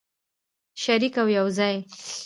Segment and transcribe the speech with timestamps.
[0.83, 1.75] شریک او یوځای.